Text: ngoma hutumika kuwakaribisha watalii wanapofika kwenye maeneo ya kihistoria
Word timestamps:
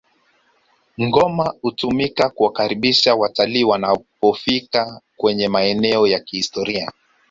ngoma 1.03 1.53
hutumika 1.61 2.29
kuwakaribisha 2.29 3.15
watalii 3.15 3.63
wanapofika 3.63 5.01
kwenye 5.17 5.47
maeneo 5.47 6.07
ya 6.07 6.19
kihistoria 6.19 6.91